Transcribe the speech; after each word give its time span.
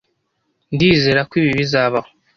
Ndizera 0.73 1.21
ko 1.29 1.33
ibi 1.41 1.51
bizabaho. 1.59 2.09